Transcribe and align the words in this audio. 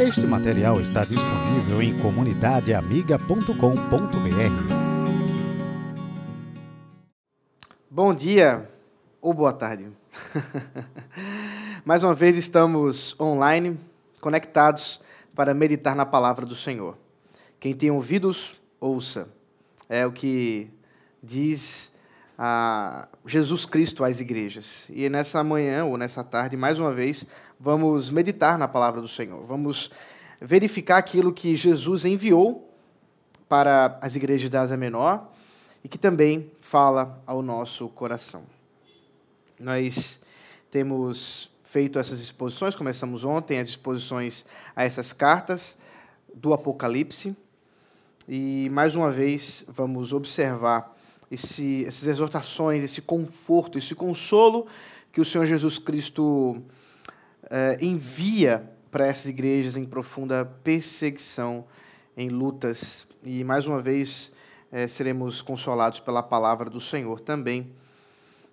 Este 0.00 0.26
material 0.26 0.80
está 0.80 1.04
disponível 1.04 1.82
em 1.82 1.94
comunidadeamiga.com.br. 1.98 3.52
Bom 7.90 8.14
dia 8.14 8.66
ou 9.20 9.34
boa 9.34 9.52
tarde. 9.52 9.88
Mais 11.84 12.02
uma 12.02 12.14
vez 12.14 12.38
estamos 12.38 13.14
online, 13.20 13.78
conectados 14.22 15.02
para 15.34 15.52
meditar 15.52 15.94
na 15.94 16.06
palavra 16.06 16.46
do 16.46 16.54
Senhor. 16.54 16.96
Quem 17.60 17.74
tem 17.74 17.90
ouvidos, 17.90 18.54
ouça. 18.80 19.28
É 19.86 20.06
o 20.06 20.12
que 20.12 20.70
diz 21.22 21.92
a 22.38 23.06
Jesus 23.26 23.66
Cristo 23.66 24.02
às 24.02 24.18
igrejas. 24.18 24.86
E 24.88 25.10
nessa 25.10 25.44
manhã 25.44 25.84
ou 25.84 25.98
nessa 25.98 26.24
tarde, 26.24 26.56
mais 26.56 26.78
uma 26.78 26.90
vez, 26.90 27.26
vamos 27.60 28.10
meditar 28.10 28.56
na 28.56 28.66
palavra 28.66 29.02
do 29.02 29.06
Senhor. 29.06 29.44
Vamos 29.44 29.90
verificar 30.40 30.96
aquilo 30.96 31.30
que 31.30 31.54
Jesus 31.54 32.06
enviou 32.06 32.74
para 33.46 33.98
as 34.00 34.16
igrejas 34.16 34.48
da 34.48 34.62
Ásia 34.62 34.78
Menor 34.78 35.30
e 35.84 35.88
que 35.88 35.98
também 35.98 36.50
fala 36.58 37.22
ao 37.26 37.42
nosso 37.42 37.88
coração. 37.90 38.44
Nós 39.58 40.18
temos 40.70 41.50
feito 41.62 41.98
essas 41.98 42.18
exposições, 42.18 42.74
começamos 42.74 43.24
ontem 43.24 43.60
as 43.60 43.68
exposições 43.68 44.46
a 44.74 44.82
essas 44.82 45.12
cartas 45.12 45.76
do 46.34 46.54
Apocalipse 46.54 47.36
e 48.26 48.68
mais 48.72 48.96
uma 48.96 49.10
vez 49.10 49.64
vamos 49.68 50.12
observar 50.12 50.96
esse, 51.30 51.84
essas 51.84 52.06
exortações, 52.08 52.82
esse 52.82 53.02
conforto, 53.02 53.78
esse 53.78 53.94
consolo 53.94 54.66
que 55.12 55.20
o 55.20 55.24
Senhor 55.24 55.44
Jesus 55.44 55.78
Cristo 55.78 56.62
eh, 57.50 57.78
envia 57.80 58.70
para 58.90 59.06
essas 59.06 59.26
igrejas 59.26 59.76
em 59.76 59.84
profunda 59.84 60.44
perseguição, 60.62 61.64
em 62.16 62.28
lutas. 62.28 63.06
E 63.24 63.42
mais 63.42 63.66
uma 63.66 63.82
vez 63.82 64.32
eh, 64.70 64.86
seremos 64.86 65.42
consolados 65.42 65.98
pela 65.98 66.22
palavra 66.22 66.70
do 66.70 66.80
Senhor 66.80 67.20
também, 67.20 67.72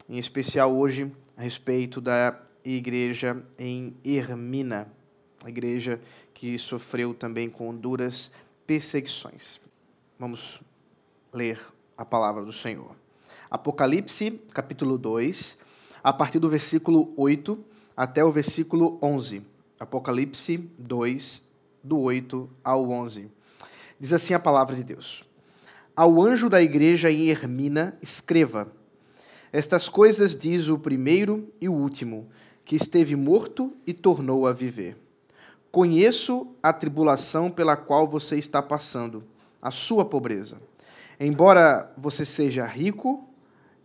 em 0.10 0.18
especial 0.18 0.76
hoje 0.76 1.12
a 1.38 1.42
respeito 1.42 2.02
da 2.02 2.40
igreja 2.66 3.42
em 3.58 3.96
Hermina, 4.04 4.88
a 5.44 5.50
igreja 5.50 6.02
que 6.34 6.58
sofreu 6.58 7.14
também 7.14 7.50
com 7.50 7.76
duras 7.76 8.32
perseguições. 8.66 9.62
Vamos 10.20 10.60
ler 11.32 11.60
a 11.96 12.04
palavra 12.04 12.44
do 12.44 12.52
Senhor. 12.52 12.96
Apocalipse, 13.50 14.32
capítulo 14.52 14.98
2, 14.98 15.58
a 16.04 16.12
partir 16.12 16.40
do 16.40 16.50
versículo 16.50 17.14
8 17.16 17.77
até 17.98 18.24
o 18.24 18.32
versículo 18.32 19.00
11. 19.02 19.42
Apocalipse 19.80 20.58
2, 20.78 21.42
do 21.84 22.00
8 22.00 22.50
ao 22.64 22.90
11. 22.90 23.30
Diz 24.00 24.14
assim 24.14 24.36
a 24.36 24.40
palavra 24.40 24.76
de 24.76 24.84
Deus: 24.84 25.26
Ao 25.96 26.22
anjo 26.22 26.48
da 26.48 26.62
igreja 26.62 27.12
em 27.12 27.28
Hermina, 27.28 27.98
escreva: 28.02 28.72
Estas 29.52 29.90
coisas 29.90 30.38
diz 30.38 30.68
o 30.68 30.78
primeiro 30.78 31.52
e 31.60 31.68
o 31.68 31.74
último, 31.74 32.30
que 32.64 32.76
esteve 32.76 33.16
morto 33.16 33.74
e 33.88 33.94
tornou 33.94 34.46
a 34.46 34.54
viver. 34.54 34.96
Conheço 35.72 36.48
a 36.62 36.72
tribulação 36.72 37.50
pela 37.50 37.76
qual 37.76 38.08
você 38.08 38.38
está 38.38 38.62
passando, 38.62 39.24
a 39.62 39.72
sua 39.72 40.06
pobreza 40.06 40.58
Embora 41.20 41.92
você 41.98 42.24
seja 42.24 42.66
rico, 42.66 43.28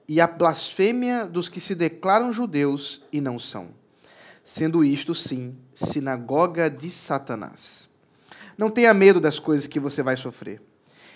e 0.07 0.21
a 0.21 0.27
blasfêmia 0.27 1.27
dos 1.27 1.49
que 1.49 1.61
se 1.61 1.75
declaram 1.75 2.33
judeus 2.33 3.03
e 3.11 3.21
não 3.21 3.39
são, 3.39 3.69
sendo 4.45 4.85
isto, 4.85 5.15
sim, 5.15 5.57
sinagoga 5.75 6.69
de 6.69 6.91
Satanás. 6.91 7.89
Não 8.57 8.71
tenha 8.71 8.93
medo 8.93 9.21
das 9.21 9.39
coisas 9.39 9.67
que 9.67 9.81
você 9.81 10.03
vai 10.03 10.17
sofrer. 10.17 10.61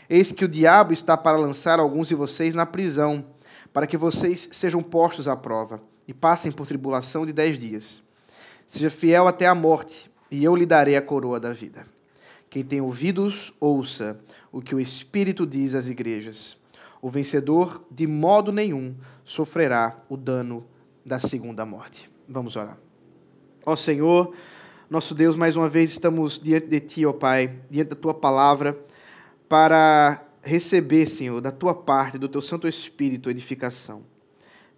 Eis 0.08 0.32
que 0.32 0.44
o 0.44 0.48
diabo 0.48 0.92
está 0.92 1.16
para 1.16 1.36
lançar 1.36 1.78
alguns 1.78 2.08
de 2.08 2.14
vocês 2.14 2.54
na 2.54 2.64
prisão, 2.64 3.24
para 3.72 3.86
que 3.86 3.96
vocês 3.96 4.48
sejam 4.52 4.82
postos 4.82 5.28
à 5.28 5.36
prova 5.36 5.82
e 6.06 6.14
passem 6.14 6.52
por 6.52 6.66
tribulação 6.66 7.26
de 7.26 7.32
dez 7.32 7.58
dias. 7.58 8.02
Seja 8.66 8.90
fiel 8.90 9.26
até 9.26 9.46
a 9.46 9.54
morte, 9.54 10.10
e 10.30 10.42
eu 10.42 10.56
lhe 10.56 10.66
darei 10.66 10.96
a 10.96 11.02
coroa 11.02 11.38
da 11.38 11.52
vida. 11.52 11.86
Quem 12.48 12.64
tem 12.64 12.80
ouvidos, 12.80 13.52
ouça 13.60 14.18
o 14.50 14.62
que 14.62 14.74
o 14.74 14.80
Espírito 14.80 15.46
diz 15.46 15.74
às 15.74 15.88
igrejas. 15.88 16.56
O 17.02 17.10
vencedor, 17.10 17.84
de 17.90 18.06
modo 18.06 18.50
nenhum, 18.50 18.94
sofrerá 19.24 19.96
o 20.08 20.16
dano 20.16 20.66
da 21.04 21.18
segunda 21.18 21.66
morte. 21.66 22.10
Vamos 22.28 22.56
orar. 22.56 22.85
Ó 23.68 23.74
Senhor, 23.74 24.32
nosso 24.88 25.12
Deus, 25.12 25.34
mais 25.34 25.56
uma 25.56 25.68
vez 25.68 25.90
estamos 25.90 26.38
diante 26.38 26.68
de 26.68 26.78
Ti, 26.78 27.04
ó 27.04 27.12
Pai, 27.12 27.52
diante 27.68 27.88
da 27.88 27.96
Tua 27.96 28.14
palavra, 28.14 28.78
para 29.48 30.24
receber, 30.40 31.04
Senhor, 31.06 31.40
da 31.40 31.50
Tua 31.50 31.74
parte, 31.74 32.16
do 32.16 32.28
Teu 32.28 32.40
Santo 32.40 32.68
Espírito, 32.68 33.28
edificação. 33.28 34.04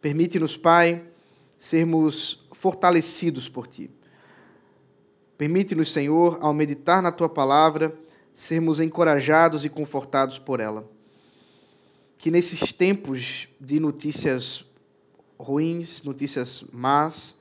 Permite-nos, 0.00 0.56
Pai, 0.56 1.04
sermos 1.58 2.42
fortalecidos 2.52 3.46
por 3.46 3.66
Ti. 3.66 3.90
Permite-nos, 5.36 5.92
Senhor, 5.92 6.38
ao 6.40 6.54
meditar 6.54 7.02
na 7.02 7.12
tua 7.12 7.28
palavra, 7.28 7.94
sermos 8.32 8.80
encorajados 8.80 9.66
e 9.66 9.68
confortados 9.68 10.38
por 10.38 10.60
ela. 10.60 10.88
Que 12.16 12.30
nesses 12.30 12.72
tempos 12.72 13.48
de 13.60 13.78
notícias 13.78 14.64
ruins, 15.38 16.02
notícias 16.04 16.64
más, 16.72 17.36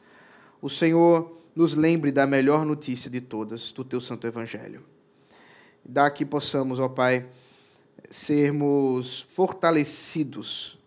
o 0.62 0.70
Senhor 0.70 1.37
nos 1.58 1.74
lembre 1.74 2.12
da 2.12 2.28
melhor 2.28 2.64
notícia 2.64 3.10
de 3.10 3.20
todas, 3.20 3.72
do 3.72 3.84
teu 3.84 4.00
santo 4.00 4.28
evangelho. 4.28 4.86
Dá 5.84 6.08
que 6.12 6.24
possamos, 6.24 6.80
ó 6.80 6.88
Pai, 6.88 7.28
sermos 8.12 9.22
fortalecidos, 9.22 10.78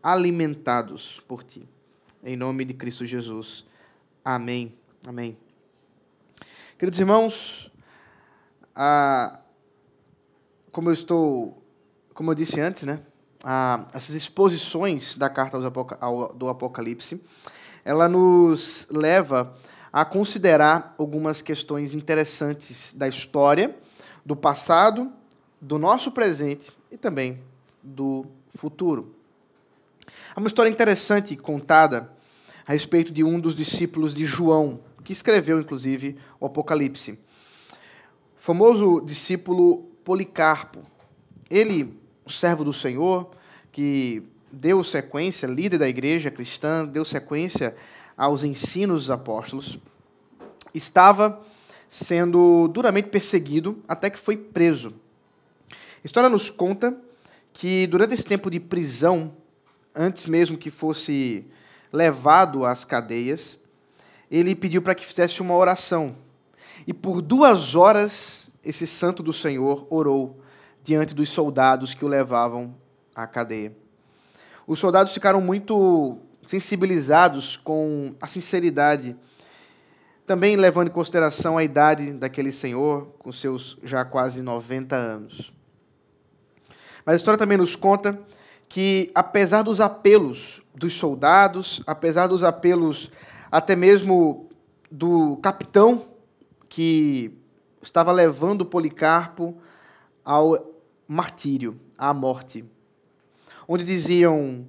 alimentados 0.00 1.20
por 1.26 1.42
ti. 1.42 1.68
Em 2.22 2.36
nome 2.36 2.64
de 2.64 2.74
Cristo 2.74 3.04
Jesus. 3.04 3.66
Amém. 4.24 4.78
Amém. 5.04 5.36
Queridos 6.78 7.00
irmãos, 7.00 7.72
a, 8.72 9.40
como 10.70 10.90
eu 10.90 10.94
estou, 10.94 11.60
como 12.14 12.30
eu 12.30 12.36
disse 12.36 12.60
antes, 12.60 12.84
né, 12.84 13.00
a, 13.42 13.88
essas 13.92 14.14
exposições 14.14 15.16
da 15.16 15.28
carta 15.28 15.58
ao, 15.98 16.32
do 16.32 16.48
Apocalipse, 16.48 17.20
ela 17.84 18.08
nos 18.08 18.86
leva 18.88 19.58
a 19.94 20.04
considerar 20.04 20.92
algumas 20.98 21.40
questões 21.40 21.94
interessantes 21.94 22.92
da 22.96 23.06
história, 23.06 23.76
do 24.26 24.34
passado, 24.34 25.12
do 25.60 25.78
nosso 25.78 26.10
presente 26.10 26.72
e 26.90 26.96
também 26.96 27.38
do 27.80 28.26
futuro. 28.56 29.14
Há 30.34 30.40
uma 30.40 30.48
história 30.48 30.68
interessante 30.68 31.36
contada 31.36 32.10
a 32.66 32.72
respeito 32.72 33.12
de 33.12 33.22
um 33.22 33.38
dos 33.38 33.54
discípulos 33.54 34.12
de 34.12 34.26
João, 34.26 34.80
que 35.04 35.12
escreveu, 35.12 35.60
inclusive, 35.60 36.18
o 36.40 36.46
Apocalipse. 36.46 37.12
O 37.12 37.16
famoso 38.40 39.00
discípulo 39.00 39.84
Policarpo. 40.02 40.80
Ele, 41.48 41.96
o 42.24 42.30
servo 42.30 42.64
do 42.64 42.72
Senhor, 42.72 43.30
que 43.70 44.24
deu 44.50 44.82
sequência, 44.82 45.46
líder 45.46 45.78
da 45.78 45.88
igreja 45.88 46.32
cristã, 46.32 46.84
deu 46.84 47.04
sequência 47.04 47.76
aos 48.16 48.44
ensinos 48.44 49.02
dos 49.02 49.10
apóstolos, 49.10 49.78
estava 50.72 51.40
sendo 51.88 52.68
duramente 52.68 53.08
perseguido 53.08 53.82
até 53.86 54.10
que 54.10 54.18
foi 54.18 54.36
preso. 54.36 54.94
A 55.70 56.04
história 56.04 56.28
nos 56.28 56.50
conta 56.50 56.96
que 57.52 57.86
durante 57.86 58.14
esse 58.14 58.24
tempo 58.24 58.50
de 58.50 58.58
prisão, 58.58 59.32
antes 59.94 60.26
mesmo 60.26 60.58
que 60.58 60.70
fosse 60.70 61.46
levado 61.92 62.64
às 62.64 62.84
cadeias, 62.84 63.60
ele 64.30 64.54
pediu 64.54 64.82
para 64.82 64.94
que 64.94 65.06
fizesse 65.06 65.40
uma 65.40 65.54
oração. 65.54 66.16
E 66.86 66.92
por 66.92 67.22
duas 67.22 67.74
horas, 67.76 68.50
esse 68.64 68.86
santo 68.86 69.22
do 69.22 69.32
Senhor 69.32 69.86
orou 69.88 70.40
diante 70.82 71.14
dos 71.14 71.30
soldados 71.30 71.94
que 71.94 72.04
o 72.04 72.08
levavam 72.08 72.74
à 73.14 73.26
cadeia. 73.26 73.74
Os 74.66 74.78
soldados 74.78 75.14
ficaram 75.14 75.40
muito 75.40 76.18
sensibilizados 76.46 77.56
com 77.56 78.14
a 78.20 78.26
sinceridade, 78.26 79.16
também 80.26 80.56
levando 80.56 80.88
em 80.88 80.92
consideração 80.92 81.58
a 81.58 81.64
idade 81.64 82.12
daquele 82.12 82.50
senhor, 82.50 83.06
com 83.18 83.30
seus 83.30 83.78
já 83.82 84.04
quase 84.04 84.40
90 84.42 84.96
anos. 84.96 85.52
Mas 87.04 87.14
a 87.14 87.16
história 87.16 87.38
também 87.38 87.58
nos 87.58 87.76
conta 87.76 88.18
que, 88.68 89.10
apesar 89.14 89.62
dos 89.62 89.80
apelos 89.80 90.62
dos 90.74 90.94
soldados, 90.94 91.82
apesar 91.86 92.26
dos 92.26 92.42
apelos 92.42 93.10
até 93.50 93.76
mesmo 93.76 94.48
do 94.90 95.36
capitão 95.36 96.06
que 96.68 97.38
estava 97.82 98.10
levando 98.10 98.64
Policarpo 98.64 99.56
ao 100.24 100.74
martírio, 101.06 101.78
à 101.96 102.12
morte. 102.12 102.64
Onde 103.68 103.84
diziam: 103.84 104.66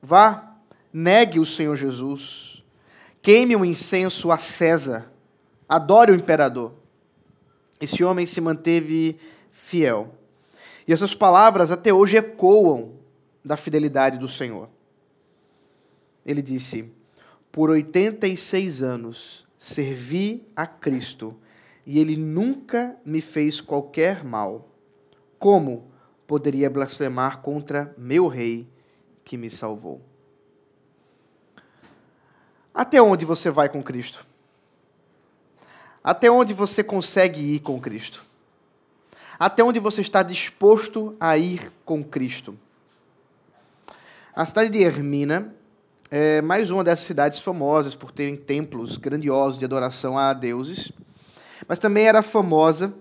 vá, 0.00 0.53
negue 0.94 1.40
o 1.40 1.44
Senhor 1.44 1.74
Jesus, 1.74 2.62
queime 3.20 3.56
o 3.56 3.64
incenso 3.64 4.30
a 4.30 4.38
César, 4.38 5.10
adore 5.68 6.12
o 6.12 6.14
imperador. 6.14 6.72
esse 7.80 8.04
homem 8.04 8.24
se 8.24 8.40
manteve 8.40 9.18
fiel. 9.50 10.14
E 10.86 10.92
essas 10.92 11.12
palavras 11.12 11.72
até 11.72 11.92
hoje 11.92 12.16
ecoam 12.16 12.92
da 13.44 13.56
fidelidade 13.56 14.18
do 14.18 14.28
Senhor. 14.28 14.68
Ele 16.24 16.40
disse: 16.40 16.90
Por 17.50 17.70
86 17.70 18.82
anos 18.82 19.46
servi 19.58 20.46
a 20.54 20.66
Cristo 20.66 21.36
e 21.84 21.98
ele 21.98 22.16
nunca 22.16 22.96
me 23.04 23.20
fez 23.20 23.60
qualquer 23.60 24.22
mal. 24.22 24.68
Como 25.38 25.90
poderia 26.26 26.70
blasfemar 26.70 27.42
contra 27.42 27.92
meu 27.98 28.28
rei 28.28 28.66
que 29.24 29.36
me 29.36 29.50
salvou? 29.50 30.13
Até 32.74 33.00
onde 33.00 33.24
você 33.24 33.50
vai 33.50 33.68
com 33.68 33.80
Cristo? 33.80 34.26
Até 36.02 36.28
onde 36.28 36.52
você 36.52 36.82
consegue 36.82 37.40
ir 37.40 37.60
com 37.60 37.80
Cristo? 37.80 38.24
Até 39.38 39.62
onde 39.62 39.78
você 39.78 40.00
está 40.00 40.24
disposto 40.24 41.16
a 41.20 41.38
ir 41.38 41.70
com 41.84 42.02
Cristo? 42.02 42.58
A 44.34 44.44
cidade 44.44 44.70
de 44.70 44.82
Hermina 44.82 45.54
é 46.10 46.42
mais 46.42 46.70
uma 46.70 46.82
dessas 46.82 47.04
cidades 47.04 47.38
famosas 47.38 47.94
por 47.94 48.10
terem 48.10 48.36
templos 48.36 48.96
grandiosos 48.96 49.56
de 49.56 49.64
adoração 49.64 50.18
a 50.18 50.32
deuses, 50.32 50.90
mas 51.68 51.78
também 51.78 52.06
era 52.06 52.22
famosa 52.22 52.92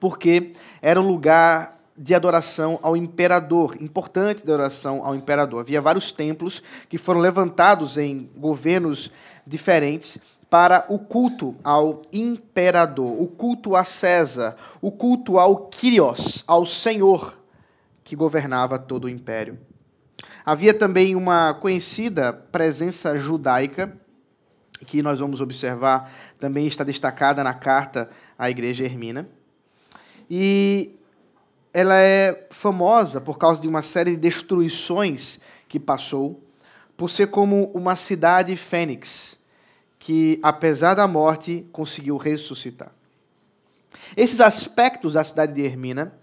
porque 0.00 0.52
era 0.80 1.00
um 1.00 1.06
lugar 1.06 1.73
de 1.96 2.14
adoração 2.14 2.78
ao 2.82 2.96
imperador, 2.96 3.76
importante 3.80 4.44
de 4.44 4.50
adoração 4.50 5.04
ao 5.04 5.14
imperador. 5.14 5.60
Havia 5.60 5.80
vários 5.80 6.10
templos 6.10 6.62
que 6.88 6.98
foram 6.98 7.20
levantados 7.20 7.96
em 7.96 8.28
governos 8.36 9.10
diferentes 9.46 10.18
para 10.50 10.84
o 10.88 10.98
culto 10.98 11.56
ao 11.64 12.02
imperador, 12.12 13.20
o 13.20 13.26
culto 13.26 13.74
a 13.74 13.84
César, 13.84 14.56
o 14.80 14.90
culto 14.90 15.38
ao 15.38 15.68
Kyrios, 15.68 16.44
ao 16.46 16.66
Senhor 16.66 17.36
que 18.04 18.14
governava 18.14 18.78
todo 18.78 19.06
o 19.06 19.08
império. 19.08 19.58
Havia 20.44 20.74
também 20.74 21.16
uma 21.16 21.54
conhecida 21.54 22.32
presença 22.32 23.16
judaica, 23.16 23.96
que 24.86 25.02
nós 25.02 25.18
vamos 25.18 25.40
observar 25.40 26.12
também 26.38 26.66
está 26.66 26.84
destacada 26.84 27.42
na 27.42 27.54
carta 27.54 28.10
à 28.38 28.50
igreja 28.50 28.84
Hermina. 28.84 29.26
E 30.28 30.94
ela 31.74 32.00
é 32.00 32.46
famosa 32.50 33.20
por 33.20 33.36
causa 33.36 33.60
de 33.60 33.66
uma 33.66 33.82
série 33.82 34.12
de 34.12 34.16
destruições 34.16 35.40
que 35.68 35.80
passou, 35.80 36.40
por 36.96 37.10
ser 37.10 37.26
como 37.26 37.64
uma 37.74 37.96
cidade 37.96 38.54
fênix, 38.54 39.36
que, 39.98 40.38
apesar 40.40 40.94
da 40.94 41.08
morte, 41.08 41.66
conseguiu 41.72 42.16
ressuscitar. 42.16 42.92
Esses 44.16 44.40
aspectos 44.40 45.14
da 45.14 45.24
cidade 45.24 45.52
de 45.52 45.62
Hermina 45.62 46.16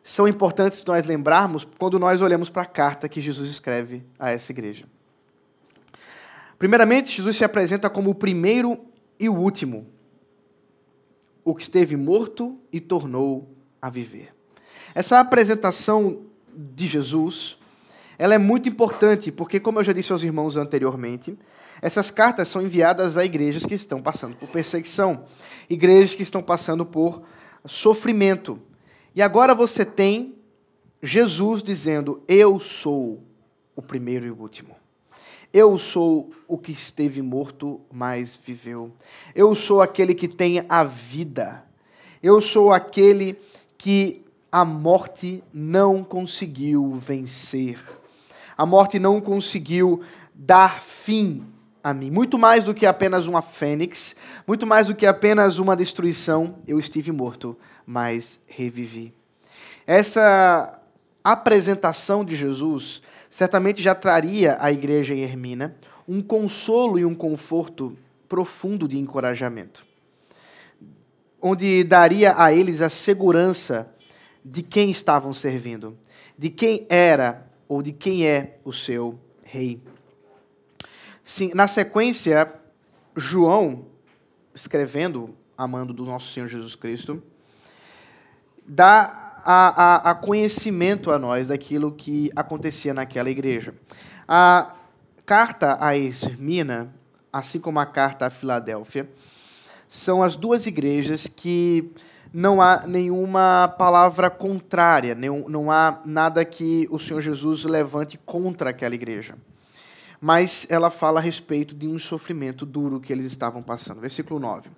são 0.00 0.28
importantes 0.28 0.84
nós 0.84 1.04
lembrarmos 1.04 1.66
quando 1.76 1.98
nós 1.98 2.22
olhamos 2.22 2.48
para 2.48 2.62
a 2.62 2.66
carta 2.66 3.08
que 3.08 3.20
Jesus 3.20 3.50
escreve 3.50 4.04
a 4.16 4.30
essa 4.30 4.52
igreja. 4.52 4.86
Primeiramente, 6.56 7.16
Jesus 7.16 7.36
se 7.36 7.44
apresenta 7.44 7.90
como 7.90 8.10
o 8.10 8.14
primeiro 8.14 8.78
e 9.18 9.28
o 9.28 9.34
último, 9.34 9.88
o 11.44 11.52
que 11.52 11.62
esteve 11.62 11.96
morto 11.96 12.60
e 12.72 12.80
tornou 12.80 13.52
a 13.82 13.90
viver. 13.90 14.32
Essa 14.94 15.18
apresentação 15.18 16.22
de 16.54 16.86
Jesus, 16.86 17.58
ela 18.16 18.34
é 18.34 18.38
muito 18.38 18.68
importante, 18.68 19.32
porque 19.32 19.58
como 19.58 19.80
eu 19.80 19.84
já 19.84 19.92
disse 19.92 20.12
aos 20.12 20.22
irmãos 20.22 20.56
anteriormente, 20.56 21.36
essas 21.82 22.10
cartas 22.10 22.48
são 22.48 22.62
enviadas 22.62 23.18
a 23.18 23.24
igrejas 23.24 23.66
que 23.66 23.74
estão 23.74 24.00
passando 24.00 24.36
por 24.36 24.48
perseguição, 24.48 25.24
igrejas 25.68 26.14
que 26.14 26.22
estão 26.22 26.42
passando 26.42 26.86
por 26.86 27.22
sofrimento, 27.66 28.60
e 29.14 29.22
agora 29.22 29.54
você 29.54 29.84
tem 29.84 30.34
Jesus 31.02 31.62
dizendo: 31.62 32.22
Eu 32.26 32.58
sou 32.58 33.22
o 33.76 33.82
primeiro 33.82 34.26
e 34.26 34.30
o 34.30 34.40
último. 34.40 34.74
Eu 35.52 35.78
sou 35.78 36.32
o 36.48 36.58
que 36.58 36.72
esteve 36.72 37.22
morto, 37.22 37.80
mas 37.92 38.36
viveu. 38.36 38.92
Eu 39.34 39.54
sou 39.54 39.80
aquele 39.80 40.14
que 40.14 40.26
tem 40.26 40.64
a 40.68 40.82
vida. 40.82 41.64
Eu 42.20 42.40
sou 42.40 42.72
aquele 42.72 43.38
que 43.78 44.23
a 44.54 44.64
morte 44.64 45.42
não 45.52 46.04
conseguiu 46.04 46.94
vencer. 46.94 47.76
A 48.56 48.64
morte 48.64 49.00
não 49.00 49.20
conseguiu 49.20 50.04
dar 50.32 50.80
fim 50.80 51.44
a 51.82 51.92
mim. 51.92 52.08
Muito 52.08 52.38
mais 52.38 52.62
do 52.62 52.72
que 52.72 52.86
apenas 52.86 53.26
uma 53.26 53.42
fênix, 53.42 54.14
muito 54.46 54.64
mais 54.64 54.86
do 54.86 54.94
que 54.94 55.06
apenas 55.06 55.58
uma 55.58 55.74
destruição, 55.74 56.54
eu 56.68 56.78
estive 56.78 57.10
morto, 57.10 57.58
mas 57.84 58.38
revivi. 58.46 59.12
Essa 59.88 60.80
apresentação 61.24 62.24
de 62.24 62.36
Jesus 62.36 63.02
certamente 63.28 63.82
já 63.82 63.92
traria 63.92 64.56
à 64.60 64.70
igreja 64.70 65.16
em 65.16 65.22
Hermina 65.22 65.74
um 66.06 66.22
consolo 66.22 66.96
e 66.96 67.04
um 67.04 67.12
conforto 67.12 67.98
profundo 68.28 68.86
de 68.86 69.00
encorajamento, 69.00 69.84
onde 71.42 71.82
daria 71.82 72.40
a 72.40 72.52
eles 72.52 72.80
a 72.80 72.88
segurança 72.88 73.92
de 74.44 74.62
quem 74.62 74.90
estavam 74.90 75.32
servindo, 75.32 75.96
de 76.36 76.50
quem 76.50 76.86
era 76.88 77.50
ou 77.66 77.82
de 77.82 77.92
quem 77.92 78.26
é 78.26 78.58
o 78.64 78.72
seu 78.72 79.18
rei. 79.46 79.80
Sim, 81.22 81.52
na 81.54 81.66
sequência, 81.66 82.52
João, 83.16 83.86
escrevendo, 84.54 85.34
amando 85.56 85.94
do 85.94 86.04
nosso 86.04 86.32
Senhor 86.32 86.48
Jesus 86.48 86.74
Cristo, 86.74 87.22
dá 88.66 89.40
a, 89.44 90.08
a, 90.08 90.10
a 90.10 90.14
conhecimento 90.14 91.10
a 91.10 91.18
nós 91.18 91.48
daquilo 91.48 91.92
que 91.92 92.30
acontecia 92.36 92.92
naquela 92.92 93.30
igreja. 93.30 93.74
A 94.28 94.74
carta 95.24 95.78
a 95.80 95.96
Esmirna, 95.96 96.94
assim 97.32 97.58
como 97.58 97.78
a 97.78 97.86
carta 97.86 98.26
a 98.26 98.30
Filadélfia, 98.30 99.08
são 99.88 100.22
as 100.22 100.36
duas 100.36 100.66
igrejas 100.66 101.26
que 101.26 101.90
não 102.34 102.60
há 102.60 102.84
nenhuma 102.84 103.72
palavra 103.78 104.28
contrária, 104.28 105.14
não 105.14 105.70
há 105.70 106.00
nada 106.04 106.44
que 106.44 106.88
o 106.90 106.98
Senhor 106.98 107.20
Jesus 107.20 107.62
levante 107.62 108.18
contra 108.18 108.70
aquela 108.70 108.96
igreja. 108.96 109.36
Mas 110.20 110.66
ela 110.68 110.90
fala 110.90 111.20
a 111.20 111.22
respeito 111.22 111.76
de 111.76 111.86
um 111.86 111.96
sofrimento 111.96 112.66
duro 112.66 112.98
que 112.98 113.12
eles 113.12 113.26
estavam 113.26 113.62
passando. 113.62 114.00
Versículo 114.00 114.40
9. 114.40 114.68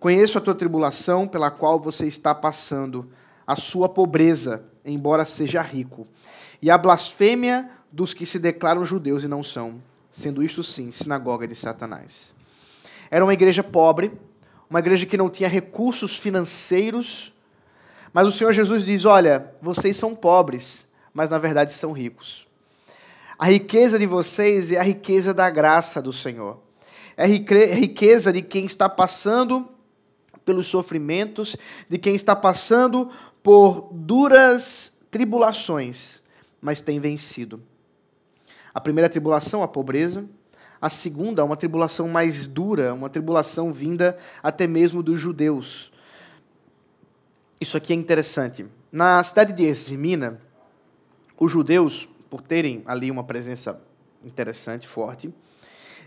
Conheço 0.00 0.38
a 0.38 0.40
tua 0.40 0.54
tribulação 0.54 1.28
pela 1.28 1.50
qual 1.50 1.78
você 1.78 2.06
está 2.06 2.34
passando 2.34 3.10
a 3.46 3.56
sua 3.56 3.90
pobreza, 3.90 4.64
embora 4.82 5.26
seja 5.26 5.60
rico, 5.60 6.06
e 6.62 6.70
a 6.70 6.78
blasfêmia 6.78 7.68
dos 7.90 8.14
que 8.14 8.24
se 8.24 8.38
declaram 8.38 8.86
judeus 8.86 9.22
e 9.22 9.28
não 9.28 9.42
são, 9.42 9.82
sendo 10.10 10.42
isto 10.42 10.62
sim 10.62 10.90
sinagoga 10.90 11.46
de 11.46 11.54
Satanás. 11.54 12.34
Era 13.10 13.22
uma 13.22 13.34
igreja 13.34 13.62
pobre, 13.62 14.12
uma 14.72 14.78
igreja 14.78 15.04
que 15.04 15.18
não 15.18 15.28
tinha 15.28 15.50
recursos 15.50 16.16
financeiros, 16.16 17.30
mas 18.10 18.26
o 18.26 18.32
Senhor 18.32 18.54
Jesus 18.54 18.86
diz: 18.86 19.04
Olha, 19.04 19.52
vocês 19.60 19.98
são 19.98 20.14
pobres, 20.14 20.88
mas 21.12 21.28
na 21.28 21.36
verdade 21.36 21.74
são 21.74 21.92
ricos. 21.92 22.46
A 23.38 23.50
riqueza 23.50 23.98
de 23.98 24.06
vocês 24.06 24.72
é 24.72 24.78
a 24.78 24.82
riqueza 24.82 25.34
da 25.34 25.50
graça 25.50 26.00
do 26.00 26.10
Senhor. 26.10 26.58
É 27.18 27.24
a 27.24 27.26
riqueza 27.26 28.32
de 28.32 28.40
quem 28.40 28.64
está 28.64 28.88
passando 28.88 29.68
pelos 30.42 30.68
sofrimentos, 30.68 31.54
de 31.86 31.98
quem 31.98 32.14
está 32.14 32.34
passando 32.34 33.10
por 33.42 33.90
duras 33.92 34.96
tribulações, 35.10 36.22
mas 36.62 36.80
tem 36.80 36.98
vencido. 36.98 37.62
A 38.72 38.80
primeira 38.80 39.10
tribulação, 39.10 39.62
a 39.62 39.68
pobreza. 39.68 40.24
A 40.82 40.90
segunda, 40.90 41.44
uma 41.44 41.56
tribulação 41.56 42.08
mais 42.08 42.44
dura, 42.44 42.92
uma 42.92 43.08
tribulação 43.08 43.72
vinda 43.72 44.18
até 44.42 44.66
mesmo 44.66 45.00
dos 45.00 45.20
judeus. 45.20 45.92
Isso 47.60 47.76
aqui 47.76 47.92
é 47.92 47.96
interessante. 47.96 48.66
Na 48.90 49.22
cidade 49.22 49.52
de 49.52 49.62
Esmina, 49.62 50.40
os 51.38 51.52
judeus, 51.52 52.08
por 52.28 52.42
terem 52.42 52.82
ali 52.84 53.12
uma 53.12 53.22
presença 53.22 53.80
interessante, 54.24 54.88
forte, 54.88 55.32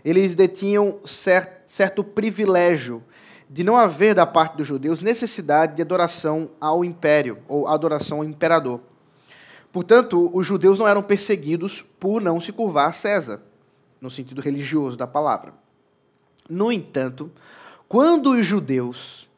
eles 0.04 0.34
detinham 0.34 0.98
certo, 1.06 1.62
certo 1.66 2.04
privilégio 2.04 3.02
de 3.48 3.64
não 3.64 3.76
haver 3.76 4.14
da 4.14 4.26
parte 4.26 4.58
dos 4.58 4.66
judeus 4.66 5.00
necessidade 5.00 5.76
de 5.76 5.80
adoração 5.80 6.50
ao 6.60 6.84
império 6.84 7.38
ou 7.48 7.66
adoração 7.66 8.18
ao 8.18 8.24
imperador. 8.24 8.82
Portanto, 9.72 10.30
os 10.34 10.46
judeus 10.46 10.78
não 10.78 10.86
eram 10.86 11.02
perseguidos 11.02 11.80
por 11.98 12.20
não 12.20 12.38
se 12.38 12.52
curvar 12.52 12.88
a 12.88 12.92
César, 12.92 13.40
no 14.00 14.10
sentido 14.10 14.40
religioso 14.40 14.96
da 14.96 15.06
palavra. 15.06 15.54
No 16.48 16.70
entanto, 16.70 17.30
quando 17.88 18.32
os 18.32 18.44
judeus 18.44 19.28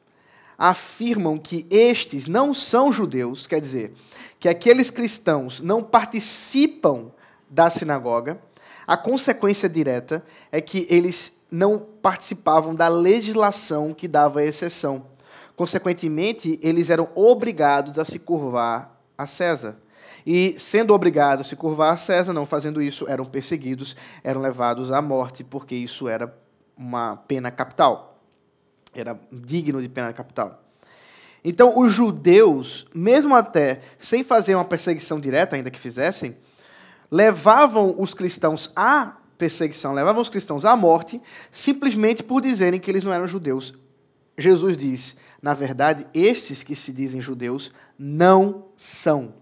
afirmam 0.56 1.38
que 1.38 1.66
estes 1.70 2.26
não 2.26 2.52
são 2.52 2.92
judeus, 2.92 3.46
quer 3.46 3.60
dizer, 3.60 3.94
que 4.40 4.48
aqueles 4.48 4.90
cristãos 4.90 5.60
não 5.60 5.82
participam 5.82 7.10
da 7.48 7.70
sinagoga, 7.70 8.40
a 8.86 8.96
consequência 8.96 9.68
direta 9.68 10.24
é 10.50 10.60
que 10.60 10.86
eles 10.90 11.36
não 11.50 11.78
participavam 11.78 12.74
da 12.74 12.88
legislação 12.88 13.94
que 13.94 14.08
dava 14.08 14.44
exceção, 14.44 15.06
Consequentemente, 15.58 16.56
eles 16.62 16.88
eram 16.88 17.08
obrigados 17.16 17.98
a 17.98 18.04
se 18.04 18.20
curvar 18.20 18.96
a 19.18 19.26
César. 19.26 19.76
E, 20.26 20.54
sendo 20.58 20.92
obrigados 20.92 21.46
a 21.46 21.48
se 21.48 21.56
curvar 21.56 21.94
a 21.94 21.96
César, 21.96 22.32
não 22.32 22.46
fazendo 22.46 22.82
isso, 22.82 23.08
eram 23.08 23.24
perseguidos, 23.24 23.96
eram 24.22 24.40
levados 24.40 24.92
à 24.92 25.00
morte, 25.00 25.42
porque 25.42 25.74
isso 25.74 26.08
era 26.08 26.34
uma 26.76 27.16
pena 27.16 27.50
capital. 27.50 28.20
Era 28.94 29.18
digno 29.32 29.80
de 29.80 29.88
pena 29.88 30.12
capital. 30.12 30.62
Então, 31.44 31.78
os 31.78 31.92
judeus, 31.92 32.86
mesmo 32.94 33.34
até 33.34 33.80
sem 33.98 34.22
fazer 34.22 34.54
uma 34.54 34.64
perseguição 34.64 35.20
direta, 35.20 35.56
ainda 35.56 35.70
que 35.70 35.78
fizessem, 35.78 36.36
levavam 37.10 37.94
os 37.98 38.12
cristãos 38.12 38.72
à 38.74 39.16
perseguição, 39.36 39.92
levavam 39.92 40.20
os 40.20 40.28
cristãos 40.28 40.64
à 40.64 40.74
morte, 40.76 41.20
simplesmente 41.50 42.22
por 42.22 42.42
dizerem 42.42 42.80
que 42.80 42.90
eles 42.90 43.04
não 43.04 43.12
eram 43.12 43.26
judeus. 43.26 43.72
Jesus 44.36 44.76
diz: 44.76 45.16
na 45.40 45.54
verdade, 45.54 46.06
estes 46.12 46.62
que 46.62 46.74
se 46.74 46.92
dizem 46.92 47.20
judeus 47.20 47.72
não 47.98 48.66
são. 48.76 49.34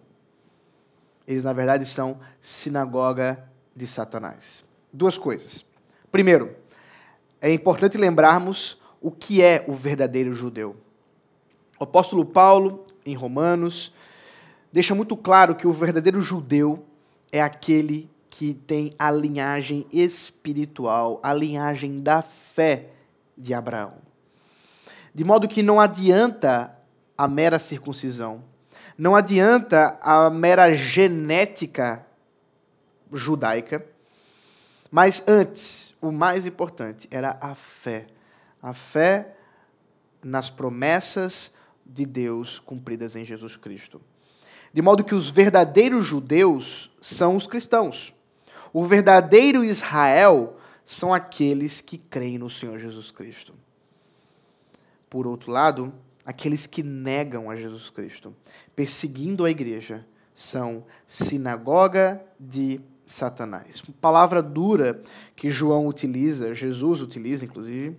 Eles, 1.26 1.42
na 1.42 1.52
verdade, 1.52 1.84
são 1.84 2.18
sinagoga 2.40 3.42
de 3.74 3.86
Satanás. 3.86 4.64
Duas 4.92 5.18
coisas. 5.18 5.64
Primeiro, 6.10 6.54
é 7.40 7.52
importante 7.52 7.98
lembrarmos 7.98 8.80
o 9.00 9.10
que 9.10 9.42
é 9.42 9.64
o 9.68 9.72
verdadeiro 9.72 10.32
judeu. 10.32 10.76
O 11.78 11.84
apóstolo 11.84 12.24
Paulo, 12.24 12.84
em 13.04 13.14
Romanos, 13.14 13.92
deixa 14.72 14.94
muito 14.94 15.16
claro 15.16 15.54
que 15.54 15.66
o 15.66 15.72
verdadeiro 15.72 16.20
judeu 16.22 16.86
é 17.30 17.42
aquele 17.42 18.10
que 18.30 18.54
tem 18.54 18.94
a 18.98 19.10
linhagem 19.10 19.86
espiritual, 19.92 21.20
a 21.22 21.32
linhagem 21.34 22.00
da 22.00 22.22
fé 22.22 22.90
de 23.36 23.52
Abraão. 23.52 23.94
De 25.14 25.24
modo 25.24 25.48
que 25.48 25.62
não 25.62 25.80
adianta 25.80 26.76
a 27.16 27.26
mera 27.26 27.58
circuncisão, 27.58 28.42
não 28.96 29.14
adianta 29.14 29.98
a 30.00 30.30
mera 30.30 30.74
genética 30.74 32.06
judaica, 33.12 33.84
mas 34.90 35.22
antes, 35.26 35.94
o 36.00 36.10
mais 36.10 36.46
importante 36.46 37.06
era 37.10 37.36
a 37.40 37.54
fé. 37.54 38.06
A 38.62 38.72
fé 38.72 39.36
nas 40.22 40.48
promessas 40.48 41.52
de 41.84 42.06
Deus 42.06 42.58
cumpridas 42.58 43.14
em 43.14 43.24
Jesus 43.24 43.56
Cristo. 43.56 44.00
De 44.72 44.80
modo 44.80 45.04
que 45.04 45.14
os 45.14 45.30
verdadeiros 45.30 46.04
judeus 46.04 46.90
são 47.00 47.36
os 47.36 47.46
cristãos. 47.46 48.14
O 48.72 48.84
verdadeiro 48.84 49.64
Israel 49.64 50.58
são 50.84 51.12
aqueles 51.12 51.80
que 51.80 51.98
creem 51.98 52.38
no 52.38 52.48
Senhor 52.48 52.78
Jesus 52.78 53.10
Cristo. 53.10 53.54
Por 55.08 55.26
outro 55.26 55.52
lado, 55.52 55.92
aqueles 56.26 56.66
que 56.66 56.82
negam 56.82 57.48
a 57.48 57.54
Jesus 57.54 57.88
Cristo, 57.88 58.34
perseguindo 58.74 59.44
a 59.44 59.50
igreja, 59.50 60.04
são 60.34 60.84
sinagoga 61.06 62.20
de 62.38 62.80
Satanás. 63.06 63.80
Palavra 64.00 64.42
dura 64.42 65.00
que 65.36 65.48
João 65.48 65.86
utiliza, 65.86 66.52
Jesus 66.52 67.00
utiliza, 67.00 67.44
inclusive, 67.44 67.96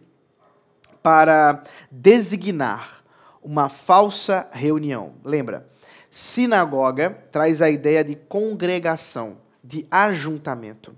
para 1.02 1.64
designar 1.90 3.02
uma 3.42 3.70
falsa 3.70 4.48
reunião. 4.52 5.14
Lembra? 5.24 5.66
Sinagoga 6.12 7.12
traz 7.32 7.62
a 7.62 7.70
ideia 7.70 8.04
de 8.04 8.16
congregação, 8.16 9.38
de 9.64 9.88
ajuntamento. 9.90 10.94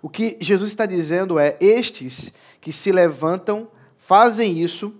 O 0.00 0.08
que 0.08 0.36
Jesus 0.40 0.70
está 0.70 0.86
dizendo 0.86 1.38
é: 1.38 1.56
estes 1.60 2.32
que 2.60 2.72
se 2.72 2.92
levantam 2.92 3.68
fazem 3.96 4.60
isso 4.60 4.94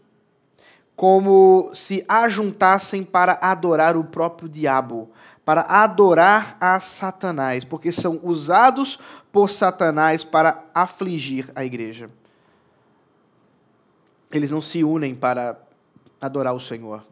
como 1.01 1.71
se 1.73 2.05
ajuntassem 2.07 3.03
para 3.05 3.39
adorar 3.41 3.97
o 3.97 4.05
próprio 4.05 4.47
diabo, 4.47 5.11
para 5.47 5.63
adorar 5.63 6.59
a 6.61 6.79
Satanás, 6.79 7.65
porque 7.65 7.91
são 7.91 8.21
usados 8.23 9.01
por 9.33 9.49
Satanás 9.49 10.25
para 10.25 10.63
afligir 10.75 11.51
a 11.55 11.65
igreja. 11.65 12.11
Eles 14.31 14.51
não 14.51 14.61
se 14.61 14.85
unem 14.85 15.15
para 15.15 15.59
adorar 16.21 16.55
o 16.55 16.61
Senhor. 16.61 17.03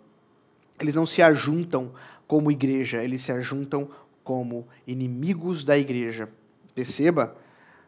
Eles 0.79 0.95
não 0.95 1.07
se 1.07 1.23
ajuntam 1.23 1.91
como 2.27 2.51
igreja, 2.51 3.03
eles 3.03 3.23
se 3.23 3.33
ajuntam 3.33 3.89
como 4.23 4.69
inimigos 4.87 5.65
da 5.65 5.79
igreja. 5.79 6.29
Perceba, 6.75 7.35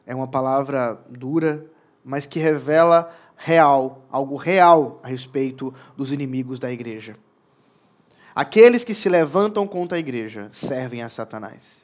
é 0.06 0.14
uma 0.14 0.28
palavra 0.28 0.98
dura, 1.10 1.62
mas 2.02 2.24
que 2.26 2.38
revela 2.38 3.14
real, 3.42 4.04
algo 4.10 4.36
real 4.36 5.00
a 5.02 5.08
respeito 5.08 5.72
dos 5.96 6.12
inimigos 6.12 6.58
da 6.58 6.70
igreja. 6.70 7.16
Aqueles 8.34 8.84
que 8.84 8.94
se 8.94 9.08
levantam 9.08 9.66
contra 9.66 9.96
a 9.96 9.98
igreja 9.98 10.48
servem 10.52 11.02
a 11.02 11.08
Satanás. 11.08 11.80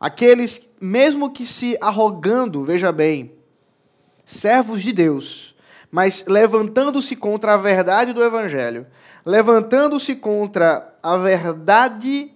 Aqueles, 0.00 0.68
mesmo 0.80 1.32
que 1.32 1.46
se 1.46 1.78
arrogando, 1.80 2.64
veja 2.64 2.90
bem, 2.90 3.32
servos 4.24 4.82
de 4.82 4.92
Deus, 4.92 5.54
mas 5.92 6.24
levantando-se 6.26 7.14
contra 7.14 7.54
a 7.54 7.56
verdade 7.56 8.12
do 8.12 8.22
Evangelho, 8.22 8.84
levantando-se 9.24 10.16
contra 10.16 10.92
a 11.00 11.16
verdade 11.16 12.32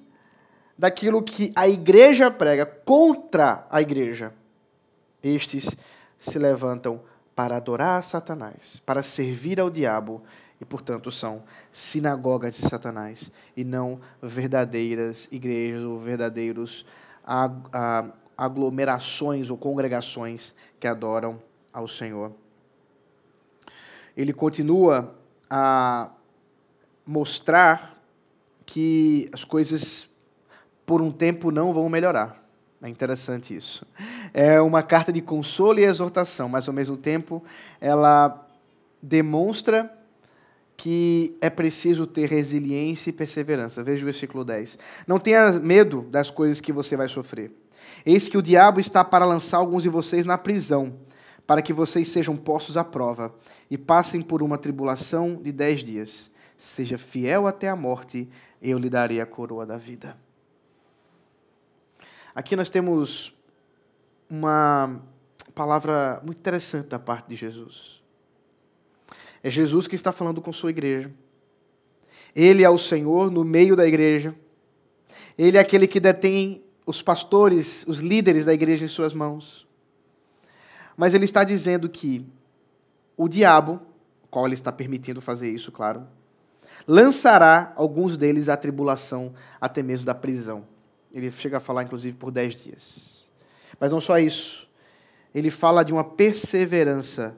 daquilo 0.78 1.23
que 1.23 1.52
a 1.56 1.68
igreja 1.68 2.30
prega, 2.30 2.64
contra 2.64 3.66
a 3.68 3.82
igreja, 3.82 4.32
estes 5.23 5.76
se 6.18 6.38
levantam 6.38 7.09
para 7.40 7.56
adorar 7.56 7.99
a 7.99 8.02
Satanás, 8.02 8.82
para 8.85 9.02
servir 9.02 9.59
ao 9.59 9.70
diabo 9.70 10.23
e, 10.61 10.64
portanto, 10.66 11.11
são 11.11 11.42
sinagogas 11.73 12.56
de 12.56 12.68
Satanás 12.68 13.32
e 13.56 13.64
não 13.64 13.99
verdadeiras 14.20 15.26
igrejas 15.32 15.82
ou 15.82 15.99
verdadeiros 15.99 16.85
aglomerações 18.37 19.49
ou 19.49 19.56
congregações 19.56 20.54
que 20.78 20.87
adoram 20.87 21.40
ao 21.73 21.88
Senhor 21.88 22.30
ele 24.14 24.35
continua 24.35 25.14
a 25.49 26.11
mostrar 27.06 27.99
que 28.66 29.30
as 29.32 29.44
coisas 29.44 30.11
por 30.85 31.00
um 31.00 31.11
tempo 31.11 31.50
não 31.50 31.73
vão 31.73 31.88
melhorar. 31.88 32.39
É 32.82 32.88
interessante 32.88 33.54
isso. 33.54 33.87
É 34.32 34.60
uma 34.60 34.82
carta 34.82 35.12
de 35.12 35.20
consolo 35.20 35.78
e 35.78 35.84
exortação, 35.84 36.49
mas 36.49 36.66
ao 36.66 36.75
mesmo 36.75 36.96
tempo 36.96 37.42
ela 37.80 38.46
demonstra 39.02 39.92
que 40.76 41.37
é 41.42 41.50
preciso 41.50 42.06
ter 42.06 42.26
resiliência 42.26 43.10
e 43.10 43.12
perseverança. 43.12 43.84
Veja 43.84 44.02
o 44.02 44.06
versículo 44.06 44.46
10. 44.46 44.78
Não 45.06 45.18
tenha 45.18 45.52
medo 45.52 46.02
das 46.10 46.30
coisas 46.30 46.58
que 46.58 46.72
você 46.72 46.96
vai 46.96 47.06
sofrer. 47.06 47.52
Eis 48.04 48.30
que 48.30 48.38
o 48.38 48.42
diabo 48.42 48.80
está 48.80 49.04
para 49.04 49.26
lançar 49.26 49.58
alguns 49.58 49.82
de 49.82 49.90
vocês 49.90 50.25
na 50.25 50.38
prisão, 50.38 50.94
para 51.46 51.60
que 51.60 51.75
vocês 51.75 52.08
sejam 52.08 52.34
postos 52.34 52.78
à 52.78 52.84
prova 52.84 53.34
e 53.70 53.76
passem 53.76 54.22
por 54.22 54.42
uma 54.42 54.56
tribulação 54.56 55.37
de 55.37 55.52
dez 55.52 55.84
dias. 55.84 56.30
Seja 56.56 56.96
fiel 56.96 57.46
até 57.46 57.68
a 57.68 57.76
morte, 57.76 58.26
eu 58.62 58.78
lhe 58.78 58.88
darei 58.88 59.20
a 59.20 59.26
coroa 59.26 59.66
da 59.66 59.76
vida. 59.76 60.16
Aqui 62.34 62.54
nós 62.54 62.70
temos 62.70 63.34
uma 64.28 65.00
palavra 65.54 66.20
muito 66.25 66.38
interessante 66.38 66.88
da 66.88 66.99
parte 66.99 67.28
de 67.28 67.37
Jesus. 67.37 68.00
É 69.42 69.50
Jesus 69.50 69.87
que 69.87 69.94
está 69.94 70.12
falando 70.12 70.40
com 70.40 70.52
sua 70.52 70.70
igreja. 70.70 71.10
Ele 72.34 72.62
é 72.62 72.70
o 72.70 72.78
Senhor 72.78 73.30
no 73.30 73.44
meio 73.44 73.75
da 73.75 73.87
igreja. 73.87 74.34
Ele 75.37 75.56
é 75.56 75.60
aquele 75.60 75.87
que 75.87 75.99
detém 75.99 76.62
os 76.87 77.02
pastores, 77.02 77.84
os 77.88 77.99
líderes 77.99 78.44
da 78.44 78.54
igreja 78.54 78.84
em 78.84 78.88
suas 78.88 79.12
mãos. 79.12 79.66
Mas 80.96 81.14
ele 81.14 81.25
está 81.25 81.42
dizendo 81.44 81.88
que 81.88 82.26
o 83.16 83.28
diabo, 83.28 83.80
qual 84.30 84.46
ele 84.46 84.54
está 84.54 84.70
permitindo 84.70 85.20
fazer 85.20 85.50
isso, 85.50 85.72
claro, 85.72 86.06
lançará 86.87 87.72
alguns 87.76 88.16
deles 88.16 88.49
à 88.49 88.56
tribulação, 88.56 89.34
até 89.60 89.82
mesmo 89.82 90.06
da 90.06 90.14
prisão. 90.14 90.64
Ele 91.12 91.30
chega 91.30 91.56
a 91.56 91.60
falar, 91.60 91.82
inclusive, 91.82 92.16
por 92.16 92.30
dez 92.30 92.54
dias. 92.54 93.26
Mas 93.78 93.90
não 93.92 94.00
só 94.00 94.18
isso. 94.18 94.68
Ele 95.34 95.50
fala 95.50 95.84
de 95.84 95.92
uma 95.92 96.04
perseverança, 96.04 97.36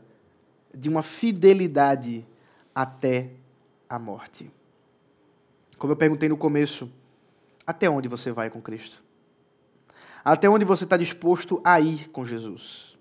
de 0.74 0.88
uma 0.88 1.02
fidelidade 1.02 2.26
até 2.74 3.30
a 3.88 3.98
morte. 3.98 4.50
Como 5.78 5.92
eu 5.92 5.96
perguntei 5.96 6.28
no 6.28 6.36
começo, 6.36 6.90
até 7.66 7.88
onde 7.88 8.08
você 8.08 8.32
vai 8.32 8.50
com 8.50 8.60
Cristo? 8.60 9.02
Até 10.24 10.48
onde 10.48 10.64
você 10.64 10.84
está 10.84 10.96
disposto 10.96 11.60
a 11.64 11.80
ir 11.80 12.08
com 12.10 12.24
Jesus? 12.24 12.96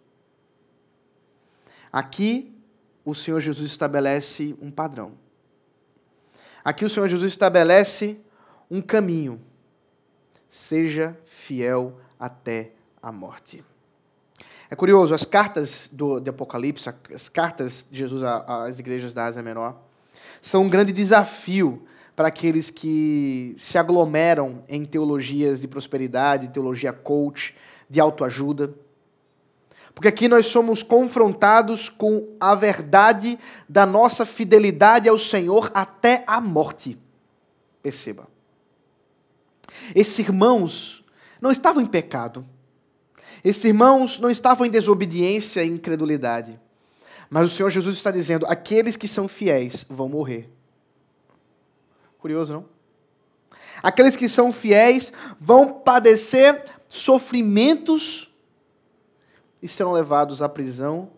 Aqui 1.92 2.56
o 3.04 3.14
Senhor 3.14 3.40
Jesus 3.40 3.70
estabelece 3.70 4.56
um 4.62 4.72
padrão. 4.72 5.14
Aqui 6.64 6.86
o 6.86 6.90
Senhor 6.90 7.08
Jesus 7.08 7.32
estabelece 7.32 8.20
um 8.70 8.82
caminho. 8.82 9.42
Seja 10.52 11.18
fiel 11.24 11.98
até 12.20 12.72
a 13.02 13.10
morte. 13.10 13.64
É 14.70 14.76
curioso, 14.76 15.14
as 15.14 15.24
cartas 15.24 15.90
do, 15.90 16.20
de 16.20 16.30
Apocalipse, 16.30 16.90
as 17.14 17.30
cartas 17.30 17.86
de 17.90 18.00
Jesus 18.00 18.22
às 18.22 18.78
igrejas 18.78 19.14
da 19.14 19.26
Ásia 19.26 19.42
Menor, 19.42 19.78
são 20.42 20.64
um 20.64 20.70
grande 20.70 20.92
desafio 20.92 21.88
para 22.18 22.28
aqueles 22.28 22.70
que 22.70 23.56
se 23.58 23.78
aglomeram 23.78 24.62
em 24.68 24.84
teologias 24.84 25.62
de 25.62 25.70
prosperidade, 25.70 26.50
teologia 26.50 26.92
coach, 26.92 27.56
de 27.90 28.02
autoajuda. 28.02 28.74
Porque 29.96 30.10
aqui 30.10 30.28
nós 30.28 30.48
somos 30.48 30.84
confrontados 30.84 31.88
com 31.88 32.28
a 32.42 32.56
verdade 32.56 33.40
da 33.70 33.86
nossa 33.86 34.26
fidelidade 34.26 35.08
ao 35.08 35.18
Senhor 35.18 35.72
até 35.74 36.26
a 36.28 36.42
morte. 36.42 36.98
Perceba. 37.82 38.28
Esses 39.96 40.18
irmãos 40.20 41.04
não 41.40 41.52
estavam 41.52 41.82
em 41.82 41.86
pecado. 41.86 42.46
Esses 43.44 43.64
irmãos 43.66 44.20
não 44.20 44.30
estavam 44.30 44.66
em 44.66 44.70
desobediência 44.70 45.64
e 45.64 45.70
incredulidade. 45.70 46.60
Mas 47.30 47.52
o 47.52 47.56
Senhor 47.56 47.70
Jesus 47.70 47.96
está 47.96 48.12
dizendo: 48.12 48.46
aqueles 48.46 48.96
que 48.96 49.08
são 49.08 49.28
fiéis 49.28 49.86
vão 49.90 50.10
morrer. 50.10 50.50
Curioso, 52.20 52.54
não? 52.54 52.66
Aqueles 53.82 54.16
que 54.16 54.28
são 54.28 54.54
fiéis 54.54 55.12
vão 55.40 55.74
padecer 55.82 56.64
sofrimentos 56.88 58.32
e 59.62 59.68
serão 59.68 59.94
levados 59.94 60.42
à 60.42 60.50
prisão 60.50 61.10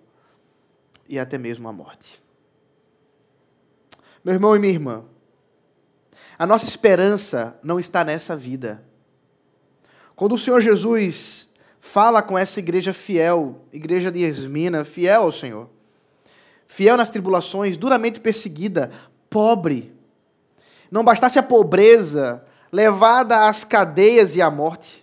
e 1.09 1.19
até 1.19 1.37
mesmo 1.37 1.67
à 1.67 1.73
morte. 1.73 2.21
Meu 4.23 4.33
irmão 4.33 4.55
e 4.55 4.59
minha 4.59 4.71
irmã, 4.71 5.03
a 6.43 6.45
nossa 6.45 6.65
esperança 6.65 7.57
não 7.63 7.79
está 7.79 8.03
nessa 8.03 8.35
vida. 8.35 8.83
Quando 10.13 10.35
o 10.35 10.37
Senhor 10.37 10.59
Jesus 10.59 11.49
fala 11.79 12.21
com 12.21 12.37
essa 12.37 12.59
igreja 12.59 12.91
fiel, 12.91 13.61
igreja 13.71 14.11
de 14.11 14.19
Esmina, 14.23 14.83
fiel 14.83 15.21
ao 15.21 15.31
Senhor, 15.31 15.69
fiel 16.67 16.97
nas 16.97 17.09
tribulações, 17.09 17.77
duramente 17.77 18.19
perseguida, 18.19 18.91
pobre, 19.29 19.95
não 20.91 21.01
bastasse 21.01 21.39
a 21.39 21.43
pobreza, 21.43 22.43
levada 22.73 23.47
às 23.47 23.63
cadeias 23.63 24.35
e 24.35 24.41
à 24.41 24.51
morte. 24.51 25.01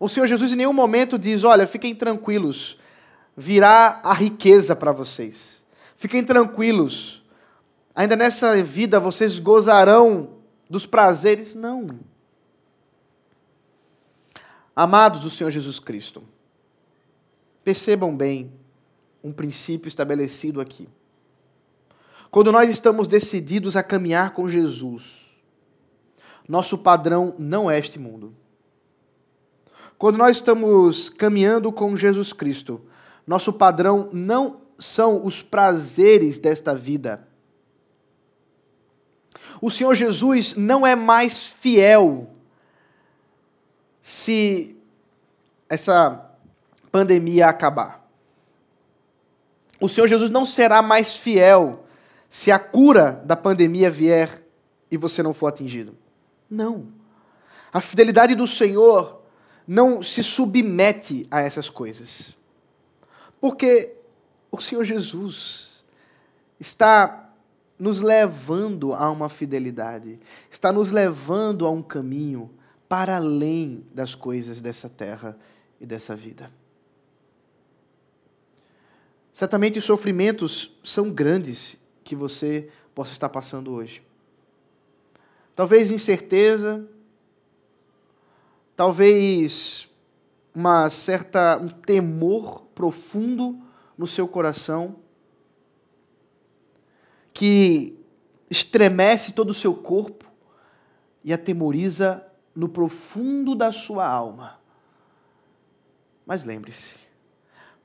O 0.00 0.08
Senhor 0.08 0.26
Jesus 0.26 0.54
em 0.54 0.56
nenhum 0.56 0.72
momento 0.72 1.18
diz: 1.18 1.44
Olha, 1.44 1.66
fiquem 1.66 1.94
tranquilos, 1.94 2.78
virá 3.36 4.00
a 4.02 4.14
riqueza 4.14 4.74
para 4.74 4.90
vocês. 4.90 5.62
Fiquem 5.98 6.24
tranquilos, 6.24 7.22
ainda 7.96 8.14
nessa 8.14 8.62
vida 8.62 9.00
vocês 9.00 9.38
gozarão 9.38 10.36
dos 10.68 10.86
prazeres. 10.86 11.54
Não. 11.54 11.98
Amados 14.74 15.20
do 15.20 15.30
Senhor 15.30 15.50
Jesus 15.50 15.78
Cristo, 15.78 16.22
percebam 17.64 18.14
bem 18.14 18.52
um 19.24 19.32
princípio 19.32 19.88
estabelecido 19.88 20.60
aqui. 20.60 20.86
Quando 22.30 22.52
nós 22.52 22.70
estamos 22.70 23.08
decididos 23.08 23.74
a 23.74 23.82
caminhar 23.82 24.34
com 24.34 24.46
Jesus, 24.46 25.24
nosso 26.46 26.76
padrão 26.76 27.34
não 27.38 27.70
é 27.70 27.78
este 27.78 27.98
mundo. 27.98 28.34
Quando 29.96 30.18
nós 30.18 30.36
estamos 30.36 31.08
caminhando 31.08 31.72
com 31.72 31.96
Jesus 31.96 32.34
Cristo, 32.34 32.82
nosso 33.26 33.54
padrão 33.54 34.10
não 34.12 34.60
são 34.78 35.24
os 35.24 35.40
prazeres 35.40 36.38
desta 36.38 36.74
vida. 36.74 37.26
O 39.60 39.70
Senhor 39.70 39.94
Jesus 39.94 40.54
não 40.54 40.86
é 40.86 40.94
mais 40.94 41.46
fiel 41.46 42.30
se 44.00 44.76
essa 45.68 46.30
pandemia 46.90 47.48
acabar. 47.48 48.08
O 49.80 49.88
Senhor 49.88 50.06
Jesus 50.06 50.30
não 50.30 50.46
será 50.46 50.80
mais 50.80 51.16
fiel 51.16 51.86
se 52.28 52.50
a 52.50 52.58
cura 52.58 53.22
da 53.24 53.36
pandemia 53.36 53.90
vier 53.90 54.42
e 54.90 54.96
você 54.96 55.22
não 55.22 55.34
for 55.34 55.48
atingido. 55.48 55.96
Não. 56.48 56.88
A 57.72 57.80
fidelidade 57.80 58.34
do 58.34 58.46
Senhor 58.46 59.22
não 59.66 60.02
se 60.02 60.22
submete 60.22 61.26
a 61.30 61.40
essas 61.40 61.68
coisas. 61.68 62.36
Porque 63.40 63.96
o 64.50 64.60
Senhor 64.60 64.84
Jesus 64.84 65.84
está 66.58 67.25
nos 67.78 68.00
levando 68.00 68.94
a 68.94 69.10
uma 69.10 69.28
fidelidade, 69.28 70.18
está 70.50 70.72
nos 70.72 70.90
levando 70.90 71.66
a 71.66 71.70
um 71.70 71.82
caminho 71.82 72.50
para 72.88 73.16
além 73.16 73.84
das 73.92 74.14
coisas 74.14 74.60
dessa 74.60 74.88
terra 74.88 75.36
e 75.80 75.86
dessa 75.86 76.16
vida. 76.16 76.50
Certamente 79.32 79.78
os 79.78 79.84
sofrimentos 79.84 80.72
são 80.82 81.10
grandes 81.10 81.76
que 82.02 82.16
você 82.16 82.70
possa 82.94 83.12
estar 83.12 83.28
passando 83.28 83.72
hoje. 83.72 84.02
Talvez 85.54 85.90
incerteza, 85.90 86.86
talvez 88.74 89.90
uma 90.54 90.88
certa 90.88 91.58
um 91.58 91.68
temor 91.68 92.62
profundo 92.74 93.60
no 93.98 94.06
seu 94.06 94.26
coração 94.26 94.96
que 97.36 97.94
estremece 98.48 99.32
todo 99.32 99.50
o 99.50 99.54
seu 99.54 99.74
corpo 99.74 100.24
e 101.22 101.34
atemoriza 101.34 102.26
no 102.54 102.66
profundo 102.66 103.54
da 103.54 103.70
sua 103.70 104.08
alma. 104.08 104.58
Mas 106.24 106.44
lembre-se, 106.44 106.96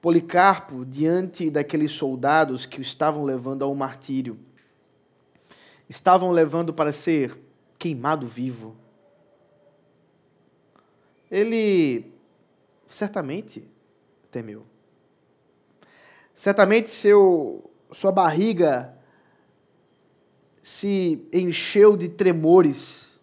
Policarpo, 0.01 0.85
diante 0.85 1.49
daqueles 1.49 1.91
soldados 1.91 2.65
que 2.65 2.79
o 2.79 2.81
estavam 2.81 3.25
levando 3.25 3.65
ao 3.65 3.75
martírio, 3.75 4.39
estavam 5.89 6.31
levando 6.31 6.73
para 6.73 6.93
ser 6.93 7.37
queimado 7.77 8.27
vivo 8.27 8.77
ele 11.31 12.13
certamente 12.89 13.65
temeu. 14.29 14.65
Certamente 16.35 16.89
seu, 16.89 17.71
sua 17.93 18.11
barriga 18.11 18.97
se 20.61 21.27
encheu 21.33 21.97
de 21.97 22.07
tremores, 22.07 23.19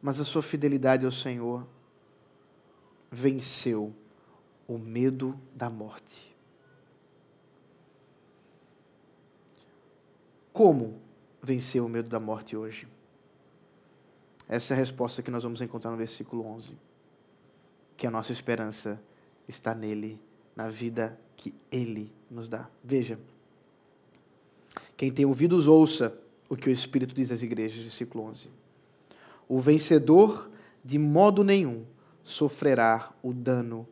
mas 0.00 0.18
a 0.18 0.24
sua 0.24 0.42
fidelidade 0.42 1.04
ao 1.04 1.12
Senhor 1.12 1.66
venceu 3.10 3.94
o 4.66 4.78
medo 4.78 5.38
da 5.54 5.68
morte. 5.68 6.34
Como 10.52 11.00
venceu 11.42 11.84
o 11.84 11.88
medo 11.88 12.08
da 12.08 12.20
morte 12.20 12.56
hoje? 12.56 12.86
Essa 14.48 14.74
é 14.74 14.76
a 14.76 14.78
resposta 14.78 15.22
que 15.22 15.30
nós 15.30 15.42
vamos 15.42 15.60
encontrar 15.60 15.90
no 15.90 15.96
versículo 15.96 16.46
11. 16.46 16.76
Que 17.96 18.06
a 18.06 18.10
nossa 18.10 18.32
esperança 18.32 19.00
está 19.48 19.74
nele, 19.74 20.20
na 20.54 20.68
vida 20.68 21.18
que 21.36 21.54
ele 21.70 22.12
nos 22.30 22.48
dá. 22.48 22.68
Veja. 22.82 23.18
Quem 24.96 25.10
tem 25.12 25.24
ouvidos, 25.24 25.66
ouça 25.66 26.16
o 26.48 26.56
que 26.56 26.68
o 26.68 26.72
Espírito 26.72 27.14
diz 27.14 27.30
às 27.30 27.42
igrejas, 27.42 27.82
versículo 27.82 28.24
11. 28.24 28.50
O 29.48 29.60
vencedor, 29.60 30.50
de 30.84 30.98
modo 30.98 31.42
nenhum, 31.42 31.84
sofrerá 32.22 33.12
o 33.22 33.32
dano 33.32 33.86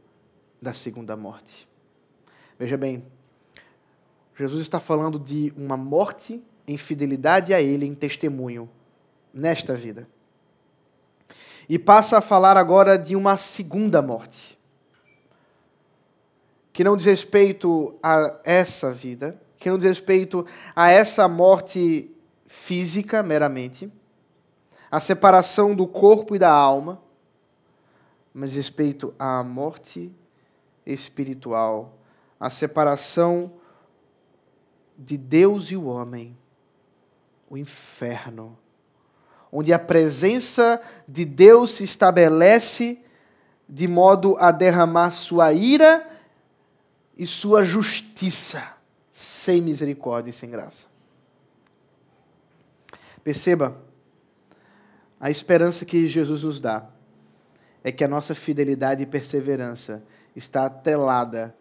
da 0.60 0.72
segunda 0.72 1.16
morte. 1.16 1.68
Veja 2.58 2.76
bem, 2.76 3.04
Jesus 4.38 4.62
está 4.62 4.80
falando 4.80 5.18
de 5.18 5.52
uma 5.56 5.76
morte 5.76 6.42
em 6.66 6.76
fidelidade 6.76 7.52
a 7.52 7.60
Ele, 7.60 7.84
em 7.84 7.94
testemunho, 7.94 8.68
nesta 9.34 9.74
vida 9.74 10.06
e 11.68 11.78
passa 11.78 12.18
a 12.18 12.20
falar 12.20 12.56
agora 12.56 12.98
de 12.98 13.16
uma 13.16 13.36
segunda 13.36 14.02
morte, 14.02 14.58
que 16.72 16.84
não 16.84 16.96
diz 16.96 17.06
respeito 17.06 17.96
a 18.02 18.40
essa 18.44 18.92
vida, 18.92 19.40
que 19.62 19.70
não 19.70 19.78
diz 19.78 19.86
respeito 19.86 20.44
a 20.74 20.90
essa 20.90 21.28
morte 21.28 22.10
física 22.46 23.22
meramente, 23.22 23.88
a 24.90 24.98
separação 24.98 25.72
do 25.72 25.86
corpo 25.86 26.34
e 26.34 26.38
da 26.38 26.50
alma, 26.50 27.00
mas 28.34 28.54
respeito 28.54 29.14
à 29.16 29.44
morte 29.44 30.12
espiritual, 30.84 31.96
a 32.40 32.50
separação 32.50 33.52
de 34.98 35.16
Deus 35.16 35.70
e 35.70 35.76
o 35.76 35.84
homem, 35.84 36.36
o 37.48 37.56
inferno 37.56 38.58
onde 39.52 39.72
a 39.72 39.78
presença 39.78 40.80
de 41.06 41.24
Deus 41.24 41.74
se 41.74 41.84
estabelece 41.84 42.98
de 43.68 43.86
modo 43.86 44.34
a 44.40 44.50
derramar 44.50 45.10
sua 45.10 45.52
ira 45.52 46.08
e 47.16 47.26
sua 47.26 47.62
justiça, 47.62 48.81
sem 49.12 49.60
misericórdia 49.60 50.30
e 50.30 50.32
sem 50.32 50.50
graça. 50.50 50.86
Perceba, 53.22 53.76
a 55.20 55.30
esperança 55.30 55.84
que 55.84 56.08
Jesus 56.08 56.42
nos 56.42 56.58
dá 56.58 56.88
é 57.84 57.92
que 57.92 58.02
a 58.02 58.08
nossa 58.08 58.34
fidelidade 58.34 59.02
e 59.02 59.06
perseverança 59.06 60.02
está 60.34 60.66
atrelada 60.66 61.54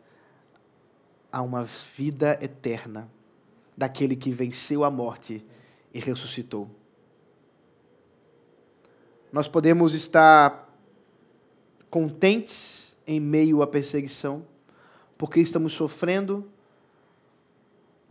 a 1.31 1.41
uma 1.41 1.65
vida 1.65 2.39
eterna 2.41 3.09
daquele 3.75 4.15
que 4.15 4.31
venceu 4.31 4.83
a 4.83 4.89
morte 4.89 5.45
e 5.93 5.99
ressuscitou. 5.99 6.69
Nós 9.31 9.47
podemos 9.47 9.93
estar 9.93 10.69
contentes 11.89 12.95
em 13.05 13.19
meio 13.19 13.61
à 13.61 13.67
perseguição, 13.67 14.45
porque 15.17 15.39
estamos 15.39 15.73
sofrendo 15.73 16.49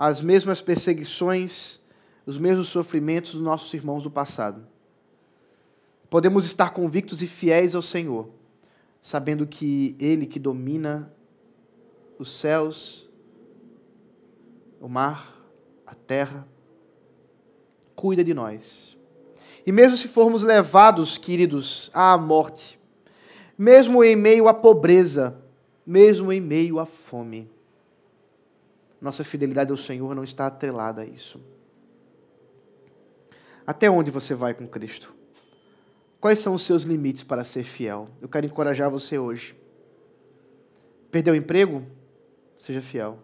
as 0.03 0.23
mesmas 0.23 0.63
perseguições, 0.63 1.79
os 2.25 2.39
mesmos 2.39 2.69
sofrimentos 2.69 3.35
dos 3.35 3.43
nossos 3.43 3.75
irmãos 3.75 4.03
do 4.03 4.11
passado. 4.11 4.67
Podemos 6.09 6.47
estar 6.47 6.71
convictos 6.71 7.21
e 7.21 7.27
fiéis 7.27 7.75
ao 7.75 7.83
Senhor, 7.83 8.31
sabendo 9.03 9.47
que 9.47 9.95
Ele 10.01 10.25
que 10.25 10.39
domina 10.39 11.13
os 12.19 12.33
céus, 12.33 13.11
o 14.81 14.89
mar, 14.89 15.39
a 15.87 15.95
terra, 15.95 16.49
cuida 17.95 18.25
de 18.25 18.33
nós. 18.33 18.97
E 19.67 19.71
mesmo 19.71 19.99
se 19.99 20.09
formos 20.09 20.43
levados, 20.43 21.19
queridos, 21.19 21.91
à 21.93 22.17
morte, 22.17 22.81
mesmo 23.59 24.03
em 24.03 24.17
meio 24.17 24.49
à 24.49 24.55
pobreza, 24.55 25.37
mesmo 25.85 26.33
em 26.33 26.41
meio 26.41 26.79
à 26.79 26.87
fome, 26.87 27.51
nossa 29.01 29.25
fidelidade 29.25 29.71
ao 29.71 29.77
Senhor 29.77 30.15
não 30.15 30.23
está 30.23 30.47
atrelada 30.47 31.03
a 31.03 31.05
isso. 31.05 31.41
Até 33.67 33.91
onde 33.91 34.11
você 34.11 34.35
vai 34.35 34.53
com 34.53 34.67
Cristo? 34.67 35.15
Quais 36.21 36.39
são 36.39 36.55
os 36.55 36.63
seus 36.63 36.83
limites 36.83 37.23
para 37.23 37.45
ser 37.45 37.63
fiel? 37.63 38.09
Eu 38.21 38.29
quero 38.29 38.45
encorajar 38.45 38.91
você 38.91 39.19
hoje. 39.19 39.57
Perdeu 41.11 41.33
o 41.33 41.37
emprego? 41.37 41.87
Seja 42.59 42.83
fiel. 42.83 43.19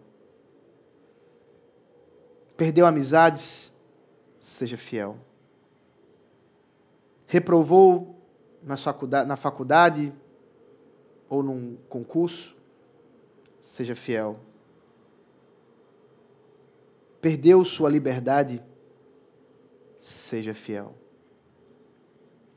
Perdeu 2.55 2.87
amizades? 2.87 3.71
Seja 4.39 4.77
fiel. 4.77 5.17
Reprovou 7.27 8.15
na 8.63 8.77
faculdade, 8.77 9.27
na 9.27 9.35
faculdade 9.35 10.13
ou 11.29 11.43
num 11.43 11.77
concurso? 11.87 12.55
Seja 13.61 13.95
fiel. 13.95 14.39
Perdeu 17.27 17.61
sua 17.65 17.89
liberdade? 17.89 18.63
Seja 19.99 20.53
fiel. 20.53 20.95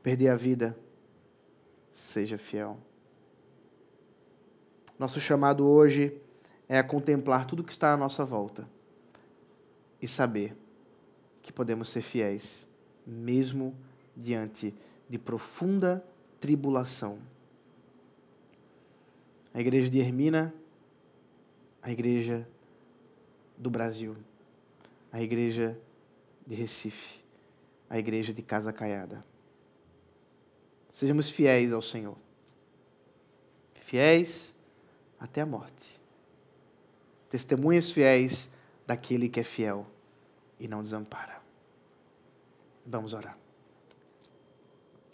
Perder 0.01 0.29
a 0.29 0.37
vida? 0.37 0.79
Seja 1.91 2.37
fiel. 2.37 2.77
Nosso 4.97 5.19
chamado 5.19 5.67
hoje 5.67 6.17
é 6.69 6.79
a 6.79 6.83
contemplar 6.85 7.45
tudo 7.45 7.65
que 7.65 7.71
está 7.73 7.91
à 7.91 7.97
nossa 7.97 8.23
volta 8.23 8.65
e 10.01 10.07
saber 10.07 10.55
que 11.41 11.51
podemos 11.51 11.89
ser 11.89 12.01
fiéis, 12.01 12.65
mesmo 13.05 13.75
diante 14.15 14.73
de 15.09 15.17
profunda 15.17 16.01
tribulação. 16.39 17.19
A 19.53 19.59
igreja 19.59 19.89
de 19.89 19.99
Hermina, 19.99 20.53
a 21.81 21.91
igreja 21.91 22.47
do 23.57 23.69
Brasil, 23.69 24.15
a 25.11 25.21
igreja 25.21 25.77
de 26.45 26.55
Recife, 26.55 27.21
a 27.89 27.99
igreja 27.99 28.33
de 28.33 28.41
Casa 28.41 28.71
Caiada. 28.71 29.23
Sejamos 30.89 31.29
fiéis 31.29 31.73
ao 31.73 31.81
Senhor. 31.81 32.17
Fiéis 33.75 34.55
até 35.19 35.41
a 35.41 35.45
morte. 35.45 35.99
Testemunhas 37.29 37.91
fiéis 37.91 38.49
daquele 38.85 39.29
que 39.29 39.39
é 39.39 39.43
fiel 39.43 39.85
e 40.59 40.67
não 40.67 40.81
desampara. 40.81 41.41
Vamos 42.85 43.13
orar. 43.13 43.37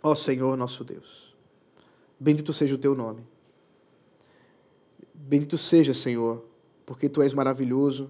Ó 0.01 0.15
Senhor 0.15 0.55
nosso 0.55 0.83
Deus, 0.83 1.35
bendito 2.19 2.53
seja 2.53 2.75
o 2.75 2.77
teu 2.77 2.95
nome. 2.95 3.25
Bendito 5.13 5.57
seja, 5.57 5.93
Senhor, 5.93 6.45
porque 6.85 7.09
tu 7.09 7.21
és 7.21 7.33
maravilhoso 7.33 8.09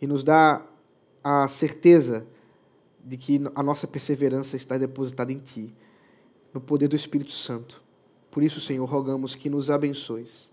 e 0.00 0.06
nos 0.06 0.24
dá 0.24 0.66
a 1.22 1.46
certeza 1.48 2.26
de 3.04 3.16
que 3.16 3.40
a 3.54 3.62
nossa 3.62 3.86
perseverança 3.86 4.56
está 4.56 4.78
depositada 4.78 5.32
em 5.32 5.38
ti, 5.38 5.74
no 6.52 6.60
poder 6.60 6.88
do 6.88 6.96
Espírito 6.96 7.32
Santo. 7.32 7.82
Por 8.30 8.42
isso, 8.42 8.60
Senhor, 8.60 8.84
rogamos 8.84 9.34
que 9.34 9.50
nos 9.50 9.70
abençoes. 9.70 10.48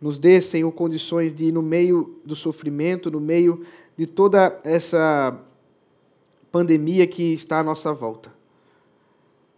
Nos 0.00 0.18
dê, 0.18 0.40
Senhor, 0.40 0.70
condições 0.72 1.34
de, 1.34 1.50
no 1.50 1.62
meio 1.62 2.20
do 2.24 2.36
sofrimento, 2.36 3.10
no 3.10 3.20
meio 3.20 3.64
de 3.96 4.06
toda 4.06 4.60
essa 4.62 5.40
pandemia 6.52 7.06
que 7.06 7.32
está 7.32 7.60
à 7.60 7.64
nossa 7.64 7.92
volta, 7.92 8.32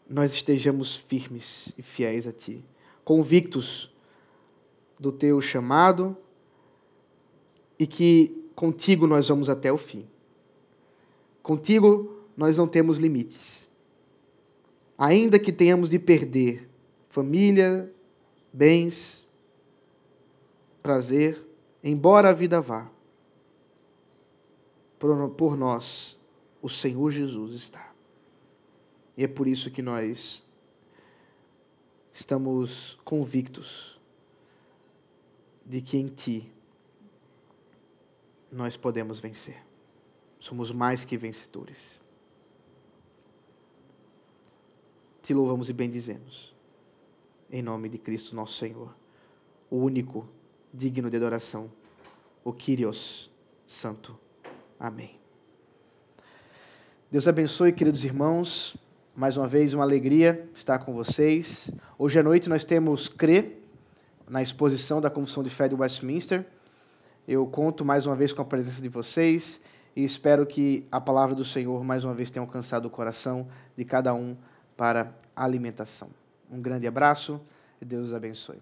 nós 0.09 0.33
estejamos 0.33 0.97
firmes 0.97 1.73
e 1.77 1.83
fiéis 1.83 2.27
a 2.27 2.33
Ti, 2.33 2.65
convictos 3.05 3.93
do 4.99 5.13
Teu 5.13 5.41
chamado 5.41 6.17
e 7.79 7.87
que 7.87 8.48
contigo 8.59 9.07
nós 9.07 9.29
vamos 9.29 9.49
até 9.49 9.73
o 9.73 9.79
fim. 9.79 10.05
Contigo 11.45 12.25
nós 12.37 12.59
não 12.59 12.67
temos 12.67 12.99
limites. 12.99 13.69
Ainda 14.99 15.39
que 15.39 15.53
tenhamos 15.53 15.89
de 15.89 15.97
perder 15.97 16.69
família, 17.09 17.89
bens, 18.53 19.25
prazer, 20.83 21.41
embora 21.85 22.31
a 22.31 22.33
vida 22.33 22.61
vá, 22.61 22.91
por 24.99 25.57
nós 25.57 26.19
o 26.61 26.69
Senhor 26.69 27.13
Jesus 27.13 27.55
está. 27.55 27.95
E 29.17 29.23
é 29.23 29.29
por 29.29 29.47
isso 29.47 29.71
que 29.71 29.83
nós 29.83 30.43
estamos 32.13 32.99
convictos 33.05 34.01
de 35.65 35.81
que 35.81 35.97
em 35.97 36.09
Ti 36.09 36.58
nós 38.51 38.77
podemos 38.77 39.21
vencer. 39.21 39.63
Somos 40.39 40.73
mais 40.73 41.05
que 41.05 41.17
vencedores. 41.17 42.01
Te 45.23 45.35
louvamos 45.35 45.69
e 45.69 45.73
bendizemos. 45.73 46.55
Em 47.51 47.63
nome 47.63 47.89
de 47.89 47.99
Cristo 47.99 48.37
nosso 48.37 48.59
Senhor, 48.59 48.95
o 49.71 49.77
único 49.77 50.29
digno 50.73 51.11
de 51.11 51.17
adoração, 51.17 51.71
o 52.45 52.53
Kyrios 52.53 53.31
Santo. 53.67 54.19
Amém. 54.79 55.19
Deus 57.11 57.27
abençoe, 57.27 57.73
queridos 57.73 58.05
irmãos. 58.05 58.77
Mais 59.17 59.37
uma 59.37 59.49
vez, 59.49 59.75
uma 59.75 59.83
alegria 59.83 60.49
estar 60.55 60.79
com 60.79 60.93
vocês. 60.93 61.71
Hoje 61.99 62.21
à 62.21 62.23
noite 62.23 62.49
nós 62.49 62.65
temos 62.65 63.09
CRE, 63.09 63.57
na 64.29 64.43
exposição 64.43 65.01
da 65.01 65.11
Confissão 65.11 65.43
de 65.43 65.51
Fé 65.51 65.69
de 65.69 65.75
Westminster. 65.75 66.47
Eu 67.29 67.47
conto 67.47 67.85
mais 67.85 68.07
uma 68.07 68.17
vez 68.17 68.33
com 68.33 68.41
a 68.41 68.45
presença 68.45 68.81
de 68.81 68.89
vocês 68.89 69.61
e 69.95 70.03
espero 70.03 70.47
que 70.47 70.87
a 70.91 70.99
palavra 70.99 71.35
do 71.35 71.45
Senhor 71.45 71.85
mais 71.85 72.03
uma 72.03 72.15
vez 72.15 72.31
tenha 72.31 72.43
alcançado 72.43 72.87
o 72.87 72.91
coração 72.91 73.47
de 73.77 73.85
cada 73.85 74.15
um 74.15 74.35
para 74.75 75.13
alimentação. 75.37 76.09
Um 76.51 76.63
grande 76.63 76.87
abraço 76.87 77.39
e 77.83 77.85
Deus 77.85 78.07
os 78.07 78.15
abençoe. 78.15 78.57